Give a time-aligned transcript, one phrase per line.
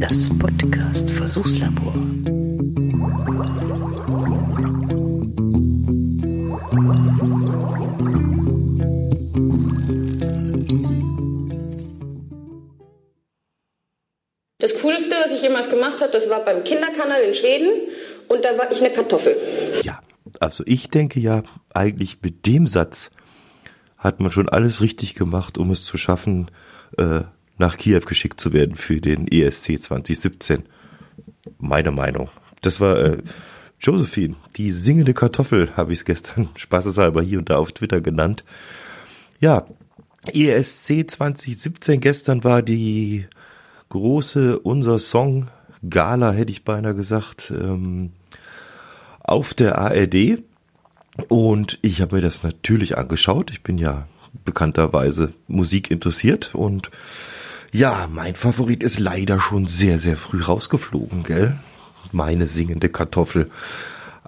[0.00, 1.94] Das Podcast Versuchslabor.
[14.58, 17.68] Das Coolste, was ich jemals gemacht habe, das war beim Kinderkanal in Schweden
[18.26, 19.36] und da war ich eine Kartoffel.
[19.84, 20.00] Ja,
[20.40, 23.10] also ich denke ja, eigentlich mit dem Satz
[23.96, 26.50] hat man schon alles richtig gemacht, um es zu schaffen,
[26.98, 27.20] äh,
[27.58, 30.64] nach Kiew geschickt zu werden für den ESC 2017.
[31.58, 32.28] Meine Meinung.
[32.62, 33.18] Das war äh,
[33.80, 38.44] Josephine, die singende Kartoffel, habe ich es gestern spaßeshalber hier und da auf Twitter genannt.
[39.40, 39.66] Ja,
[40.32, 43.26] ESC 2017 gestern war die
[43.90, 45.50] große Unser Song
[45.88, 48.12] Gala, hätte ich beinahe gesagt, ähm,
[49.20, 50.42] auf der ARD.
[51.28, 53.50] Und ich habe mir das natürlich angeschaut.
[53.50, 54.08] Ich bin ja
[54.44, 56.90] bekannterweise Musik interessiert und
[57.74, 61.56] ja, mein Favorit ist leider schon sehr, sehr früh rausgeflogen, gell?
[62.12, 63.50] Meine singende Kartoffel.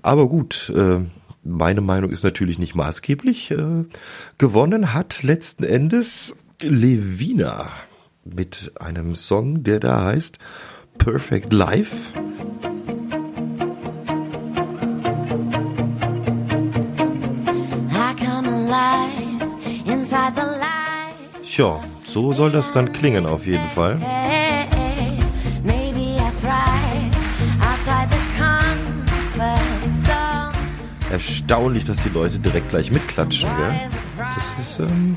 [0.00, 1.00] Aber gut, äh,
[1.42, 3.50] meine Meinung ist natürlich nicht maßgeblich.
[3.50, 3.84] Äh,
[4.38, 7.68] gewonnen hat letzten Endes Levina
[8.24, 10.38] mit einem Song, der da heißt
[10.98, 12.12] Perfect Life.
[21.44, 21.80] Tja,
[22.12, 23.98] so soll das dann klingen auf jeden Fall.
[31.10, 33.74] Erstaunlich, dass die Leute direkt gleich mitklatschen, gell?
[34.18, 35.16] Das ist ähm,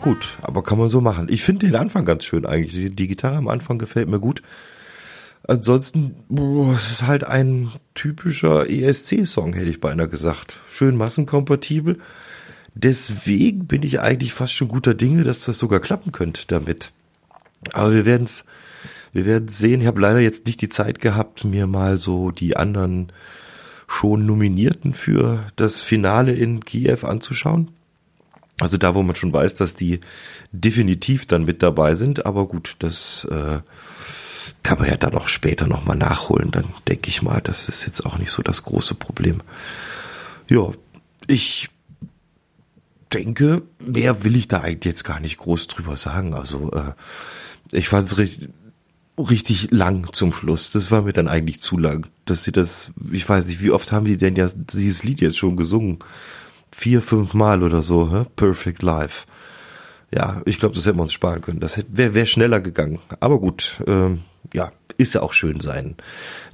[0.00, 1.28] gut, aber kann man so machen.
[1.30, 2.72] Ich finde den Anfang ganz schön eigentlich.
[2.72, 4.42] Die, die Gitarre am Anfang gefällt mir gut.
[5.46, 10.58] Ansonsten, boah, es ist halt ein typischer ESC-Song, hätte ich beinahe gesagt.
[10.72, 11.98] Schön massenkompatibel.
[12.74, 16.92] Deswegen bin ich eigentlich fast schon guter Dinge, dass das sogar klappen könnte damit.
[17.72, 18.44] Aber wir werden es
[19.12, 19.82] wir werden sehen.
[19.82, 23.12] Ich habe leider jetzt nicht die Zeit gehabt, mir mal so die anderen
[23.86, 27.70] schon Nominierten für das Finale in Kiew anzuschauen.
[28.58, 30.00] Also da, wo man schon weiß, dass die
[30.50, 32.24] definitiv dann mit dabei sind.
[32.24, 33.60] Aber gut, das äh,
[34.62, 36.50] kann man ja dann auch später nochmal nachholen.
[36.50, 39.42] Dann denke ich mal, das ist jetzt auch nicht so das große Problem.
[40.48, 40.70] Ja,
[41.26, 41.68] ich
[43.12, 46.34] denke, mehr will ich da eigentlich jetzt gar nicht groß drüber sagen.
[46.34, 46.92] Also äh,
[47.70, 48.50] ich fand es richtig,
[49.18, 50.70] richtig lang zum Schluss.
[50.70, 53.92] Das war mir dann eigentlich zu lang, dass sie das, ich weiß nicht, wie oft
[53.92, 55.98] haben die denn ja dieses Lied jetzt schon gesungen?
[56.70, 58.24] Vier, fünf Mal oder so, hä?
[58.36, 59.26] Perfect Life.
[60.14, 61.60] Ja, ich glaube, das hätten wir uns sparen können.
[61.60, 62.98] Das wäre wär schneller gegangen.
[63.20, 64.22] Aber gut, ähm,
[64.52, 65.96] ja, ist ja auch schön, seinen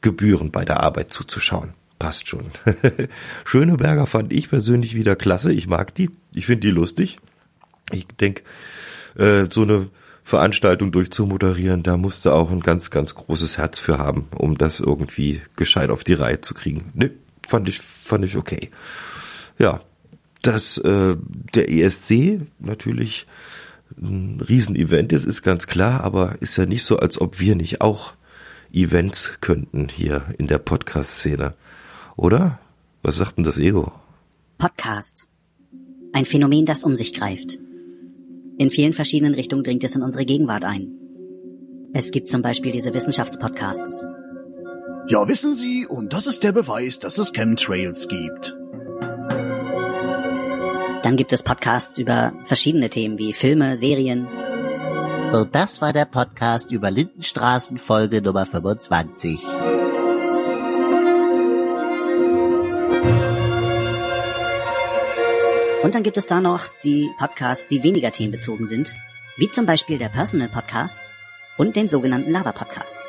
[0.00, 2.50] Gebühren bei der Arbeit zuzuschauen passt schon.
[3.46, 5.54] Schöneberger fand ich persönlich wieder klasse.
[5.54, 6.10] Ich mag die.
[6.34, 7.16] Ich finde die lustig.
[7.92, 8.42] Ich denke,
[9.16, 9.88] äh, so eine
[10.22, 15.40] Veranstaltung durchzumoderieren, da musste auch ein ganz, ganz großes Herz für haben, um das irgendwie
[15.56, 16.90] gescheit auf die Reihe zu kriegen.
[16.92, 17.10] Ne,
[17.48, 18.70] fand ich, fand ich okay.
[19.58, 19.80] Ja,
[20.42, 21.16] dass äh,
[21.54, 23.26] der ESC natürlich
[23.96, 27.80] ein Riesenevent ist, ist ganz klar, aber ist ja nicht so, als ob wir nicht
[27.80, 28.12] auch
[28.74, 31.54] Events könnten hier in der Podcast-Szene.
[32.16, 32.58] Oder?
[33.02, 33.92] Was sagt denn das Ego?
[34.58, 35.28] Podcast.
[36.12, 37.58] Ein Phänomen, das um sich greift.
[38.56, 40.92] In vielen verschiedenen Richtungen dringt es in unsere Gegenwart ein.
[41.92, 44.04] Es gibt zum Beispiel diese Wissenschaftspodcasts.
[45.08, 48.56] Ja, wissen Sie, und das ist der Beweis, dass es Chemtrails gibt.
[51.02, 54.26] Dann gibt es Podcasts über verschiedene Themen wie Filme, Serien.
[55.32, 59.83] Und das war der Podcast über Lindenstraßen Folge Nummer 25.
[65.94, 68.96] Und dann gibt es da noch die Podcasts, die weniger themenbezogen sind,
[69.36, 71.12] wie zum Beispiel der Personal Podcast
[71.56, 73.08] und den sogenannten Laber Podcast.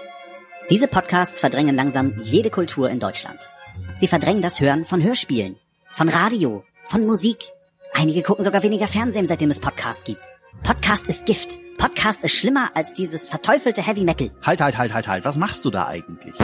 [0.69, 3.49] Diese Podcasts verdrängen langsam jede Kultur in Deutschland.
[3.95, 5.55] Sie verdrängen das Hören von Hörspielen,
[5.93, 7.45] von Radio, von Musik.
[7.91, 10.21] Einige gucken sogar weniger Fernsehen, seitdem es Podcast gibt.
[10.61, 11.57] Podcast ist Gift.
[11.79, 14.29] Podcast ist schlimmer als dieses verteufelte Heavy Metal.
[14.43, 15.25] Halt, halt, halt, halt, halt.
[15.25, 16.35] Was machst du da eigentlich?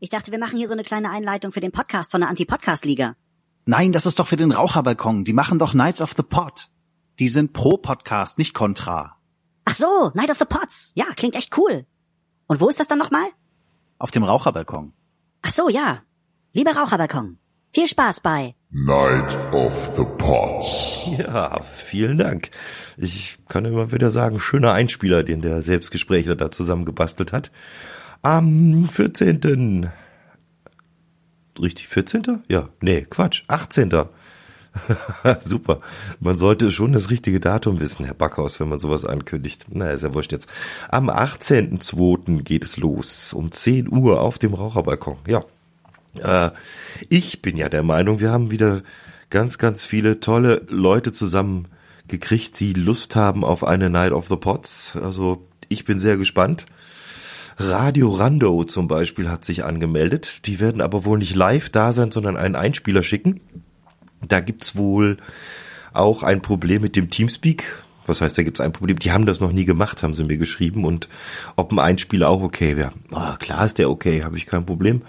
[0.00, 3.14] Ich dachte, wir machen hier so eine kleine Einleitung für den Podcast von der Anti-Podcast-Liga.
[3.70, 5.22] Nein, das ist doch für den Raucherbalkon.
[5.22, 6.70] Die machen doch Knights of the Pot.
[7.20, 9.16] Die sind pro Podcast, nicht kontra.
[9.64, 10.90] Ach so, Night of the Pots.
[10.96, 11.86] Ja, klingt echt cool.
[12.48, 13.28] Und wo ist das dann nochmal?
[13.96, 14.92] Auf dem Raucherbalkon.
[15.42, 16.02] Ach so, ja.
[16.52, 17.38] Lieber Raucherbalkon.
[17.72, 21.06] Viel Spaß bei Night of the Pots.
[21.16, 22.50] Ja, vielen Dank.
[22.96, 27.52] Ich kann immer wieder sagen, schöner Einspieler, den der Selbstgesprächler da zusammengebastelt hat.
[28.22, 29.92] Am 14
[31.62, 32.42] richtig 14.
[32.48, 33.90] Ja, nee, Quatsch, 18.
[35.40, 35.80] Super.
[36.20, 39.66] Man sollte schon das richtige Datum wissen, Herr Backhaus, wenn man sowas ankündigt.
[39.68, 40.48] Na, ist ja wurscht jetzt.
[40.88, 42.42] Am 18.02.
[42.42, 43.32] geht es los.
[43.32, 45.18] Um 10 Uhr auf dem Raucherbalkon.
[45.26, 45.44] Ja.
[46.18, 46.50] Äh,
[47.08, 48.82] ich bin ja der Meinung, wir haben wieder
[49.28, 51.68] ganz, ganz viele tolle Leute zusammen
[52.08, 54.96] gekriegt, die Lust haben auf eine Night of the Pots.
[55.00, 56.66] Also ich bin sehr gespannt.
[57.62, 60.46] Radio Rando zum Beispiel hat sich angemeldet.
[60.46, 63.40] Die werden aber wohl nicht live da sein, sondern einen Einspieler schicken.
[64.26, 65.18] Da gibt's wohl
[65.92, 67.64] auch ein Problem mit dem Teamspeak.
[68.10, 68.98] Was heißt, da gibt's ein Problem?
[68.98, 70.84] Die haben das noch nie gemacht, haben sie mir geschrieben.
[70.84, 71.08] Und
[71.56, 72.92] ob ein Einspieler auch okay wäre.
[73.10, 75.02] Oh, klar ist der okay, habe ich kein Problem.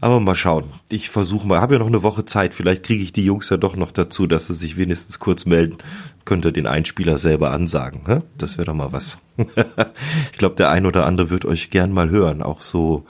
[0.00, 0.64] Aber mal schauen.
[0.88, 2.54] Ich versuche mal, habe ja noch eine Woche Zeit.
[2.54, 5.78] Vielleicht kriege ich die Jungs ja doch noch dazu, dass sie sich wenigstens kurz melden.
[6.24, 8.02] Könnte den Einspieler selber ansagen.
[8.06, 8.22] Ne?
[8.36, 9.18] Das wäre doch mal was.
[9.36, 12.42] ich glaube, der ein oder andere wird euch gern mal hören.
[12.42, 13.06] Auch so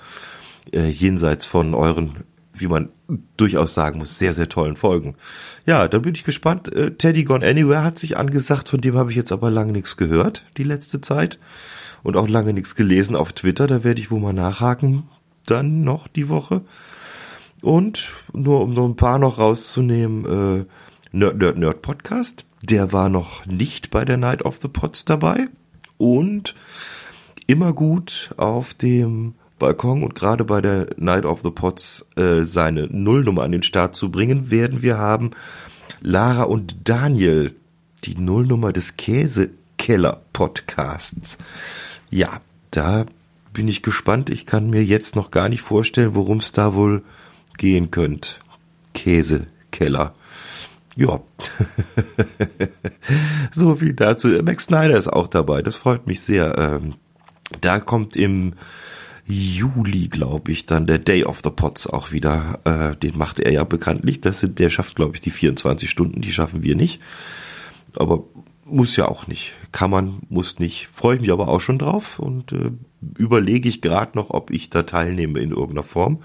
[0.73, 2.90] äh, jenseits von euren wie man
[3.37, 5.14] durchaus sagen muss, sehr, sehr tollen Folgen.
[5.66, 6.72] Ja, da bin ich gespannt.
[6.72, 9.96] Äh, Teddy Gone Anywhere hat sich angesagt, von dem habe ich jetzt aber lange nichts
[9.96, 11.38] gehört, die letzte Zeit.
[12.02, 15.04] Und auch lange nichts gelesen auf Twitter, da werde ich wohl mal nachhaken,
[15.46, 16.62] dann noch die Woche.
[17.60, 20.64] Und nur um so ein paar noch rauszunehmen, äh,
[21.12, 25.48] Nerd Nerd Nerd Podcast, der war noch nicht bei der Night of the Pots dabei.
[25.96, 26.55] Und
[27.46, 32.88] immer gut auf dem Balkon und gerade bei der Night of the Pots äh, seine
[32.88, 35.31] Nullnummer an den Start zu bringen, werden wir haben
[36.00, 37.55] Lara und Daniel,
[38.03, 41.38] die Nullnummer des Käsekeller-Podcasts.
[42.11, 42.41] Ja,
[42.73, 43.06] da
[43.53, 44.31] bin ich gespannt.
[44.31, 47.05] Ich kann mir jetzt noch gar nicht vorstellen, worum es da wohl
[47.56, 48.38] gehen könnte.
[48.94, 50.12] Käsekeller.
[50.97, 51.20] Ja.
[53.53, 54.26] so viel dazu.
[54.43, 55.62] Max Snyder ist auch dabei.
[55.62, 56.58] Das freut mich sehr.
[56.58, 56.94] Ähm,
[57.61, 58.55] da kommt im
[59.26, 62.60] Juli, glaube ich, dann der Day of the Pots auch wieder.
[62.64, 64.20] Äh, den macht er ja bekanntlich.
[64.20, 66.20] Das sind, der schafft, glaube ich, die 24 Stunden.
[66.20, 67.00] Die schaffen wir nicht.
[67.96, 68.24] Aber
[68.64, 69.52] muss ja auch nicht.
[69.70, 70.88] Kann man, muss nicht.
[70.92, 72.72] Freue ich mich aber auch schon drauf und äh,
[73.19, 76.22] überlege ich gerade noch, ob ich da teilnehme in irgendeiner Form.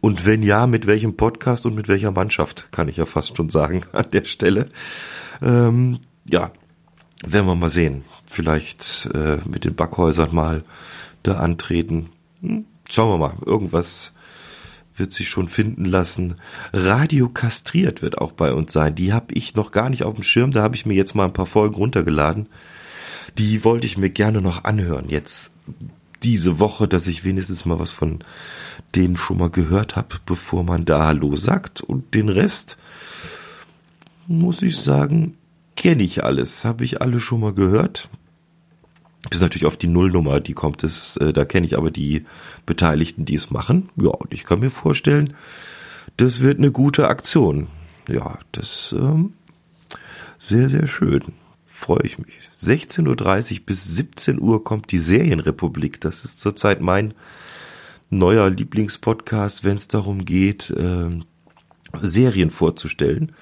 [0.00, 3.50] Und wenn ja, mit welchem Podcast und mit welcher Mannschaft, kann ich ja fast schon
[3.50, 4.68] sagen an der Stelle.
[5.40, 6.50] Ähm, ja,
[7.26, 8.04] werden wir mal sehen.
[8.26, 10.64] Vielleicht äh, mit den Backhäusern mal
[11.22, 12.08] da antreten.
[12.42, 14.12] Hm, schauen wir mal, irgendwas
[14.96, 16.36] wird sich schon finden lassen.
[16.72, 18.94] Radio kastriert wird auch bei uns sein.
[18.94, 20.52] Die habe ich noch gar nicht auf dem Schirm.
[20.52, 22.46] Da habe ich mir jetzt mal ein paar Folgen runtergeladen.
[23.38, 25.08] Die wollte ich mir gerne noch anhören.
[25.08, 25.50] Jetzt
[26.22, 28.20] diese Woche, dass ich wenigstens mal was von
[28.94, 31.80] denen schon mal gehört habe, bevor man da Hallo sagt.
[31.80, 32.78] Und den Rest,
[34.26, 35.36] muss ich sagen,
[35.74, 36.64] kenne ich alles.
[36.64, 38.10] Habe ich alle schon mal gehört
[39.30, 42.24] bis natürlich auf die Nullnummer, die kommt es, äh, da kenne ich aber die
[42.66, 43.88] Beteiligten, die es machen.
[43.96, 45.34] Ja, und ich kann mir vorstellen,
[46.16, 47.68] das wird eine gute Aktion.
[48.08, 49.34] Ja, das ähm,
[50.38, 51.22] sehr, sehr schön.
[51.66, 52.50] Freue ich mich.
[52.60, 56.00] 16.30 Uhr bis 17 Uhr kommt die Serienrepublik.
[56.00, 57.14] Das ist zurzeit mein
[58.10, 61.20] neuer Lieblingspodcast, wenn es darum geht, äh,
[62.02, 63.32] Serien vorzustellen.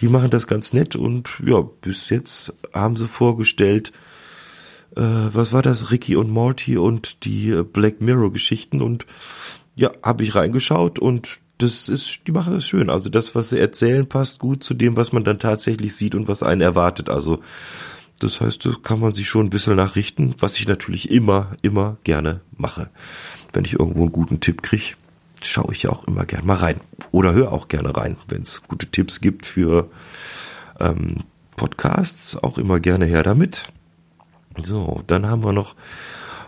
[0.00, 3.92] Die machen das ganz nett und ja, bis jetzt haben sie vorgestellt,
[4.96, 9.06] äh, was war das, Ricky und Morty und die äh, Black Mirror Geschichten und
[9.76, 12.90] ja, habe ich reingeschaut und das ist, die machen das schön.
[12.90, 16.26] Also das, was sie erzählen, passt gut zu dem, was man dann tatsächlich sieht und
[16.26, 17.10] was einen erwartet.
[17.10, 17.40] Also
[18.18, 21.96] das heißt, da kann man sich schon ein bisschen nachrichten, was ich natürlich immer, immer
[22.04, 22.90] gerne mache.
[23.52, 24.94] Wenn ich irgendwo einen guten Tipp kriege,
[25.42, 26.80] schaue ich ja auch immer gerne mal rein.
[27.12, 29.90] Oder höre auch gerne rein, wenn es gute Tipps gibt für
[30.78, 31.24] ähm,
[31.56, 33.64] Podcasts, auch immer gerne her damit.
[34.56, 35.74] So, dann haben wir noch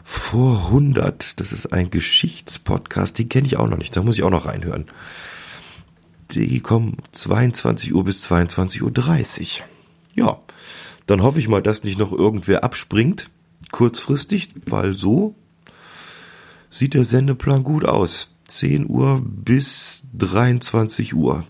[0.05, 1.41] vor 100.
[1.41, 3.97] Das ist ein Geschichtspodcast, den kenne ich auch noch nicht.
[3.97, 4.87] Da muss ich auch noch reinhören.
[6.31, 9.67] Die kommen 22 Uhr bis 22.30 Uhr.
[10.15, 10.41] Ja,
[11.07, 13.29] dann hoffe ich mal, dass nicht noch irgendwer abspringt.
[13.71, 15.35] Kurzfristig, weil so
[16.71, 18.35] sieht der Sendeplan gut aus.
[18.49, 21.47] 10 Uhr bis 23 Uhr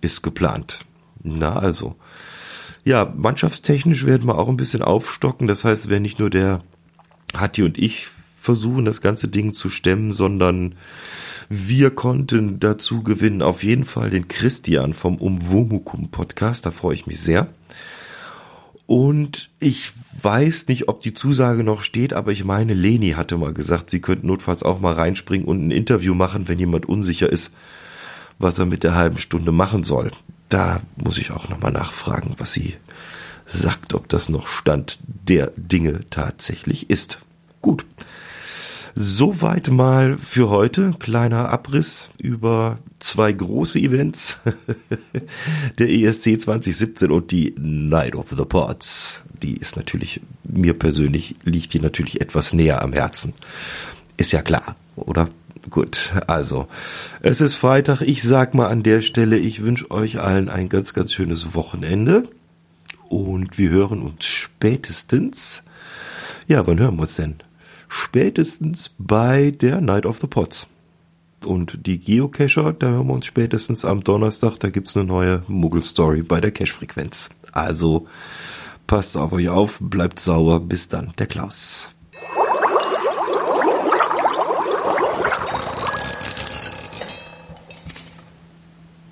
[0.00, 0.84] ist geplant.
[1.22, 1.96] Na also,
[2.84, 5.46] ja, mannschaftstechnisch werden wir auch ein bisschen aufstocken.
[5.46, 6.62] Das heißt, wenn nicht nur der
[7.34, 8.08] Hatti und ich
[8.38, 10.74] versuchen, das ganze Ding zu stemmen, sondern
[11.48, 16.66] wir konnten dazu gewinnen auf jeden Fall den Christian vom Umwomukum Podcast.
[16.66, 17.48] Da freue ich mich sehr.
[18.86, 23.54] Und ich weiß nicht, ob die Zusage noch steht, aber ich meine, Leni hatte mal
[23.54, 27.54] gesagt, sie könnten notfalls auch mal reinspringen und ein Interview machen, wenn jemand unsicher ist,
[28.38, 30.10] was er mit der halben Stunde machen soll
[30.52, 32.76] da muss ich auch nochmal nachfragen, was sie
[33.46, 37.18] sagt, ob das noch Stand der Dinge tatsächlich ist.
[37.62, 37.86] Gut.
[38.94, 40.94] Soweit mal für heute.
[40.98, 44.38] Kleiner Abriss über zwei große Events.
[45.78, 49.22] Der ESC 2017 und die Night of the Pots.
[49.42, 53.32] Die ist natürlich, mir persönlich liegt die natürlich etwas näher am Herzen.
[54.18, 55.30] Ist ja klar, oder?
[55.70, 56.66] Gut, also,
[57.20, 58.00] es ist Freitag.
[58.00, 62.28] Ich sag mal an der Stelle, ich wünsche euch allen ein ganz, ganz schönes Wochenende.
[63.08, 65.62] Und wir hören uns spätestens.
[66.48, 67.36] Ja, wann hören wir uns denn?
[67.92, 70.66] spätestens bei der Night of the Pots.
[71.44, 76.22] Und die Geocacher, da hören wir uns spätestens am Donnerstag, da gibt's eine neue Muggel-Story
[76.22, 77.30] bei der Cache-Frequenz.
[77.52, 78.06] Also
[78.86, 81.90] passt auf euch auf, bleibt sauber, bis dann, der Klaus.